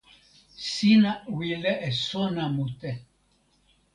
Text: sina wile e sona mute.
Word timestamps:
sina 0.71 1.11
wile 1.35 1.71
e 1.87 1.89
sona 2.07 2.43
mute. 2.55 2.91